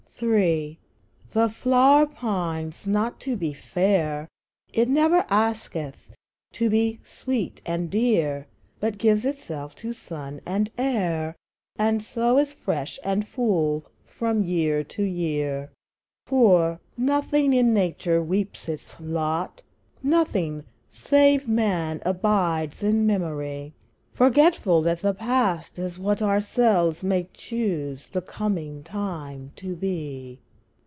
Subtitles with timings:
[0.23, 0.77] III.
[1.31, 4.27] The flower pines not to be fair,
[4.71, 6.13] It never asketh
[6.53, 8.45] to be sweet and dear,
[8.79, 11.35] But gives itself to sun and air,
[11.75, 15.71] And so is fresh and full from year to year.
[16.31, 16.77] IV.
[16.99, 19.63] Nothing in Nature weeps its lot,
[20.03, 23.73] Nothing, save man, abides in memory,
[24.13, 30.37] Forgetful that the Past is what Ourselves may choose the coming time to be.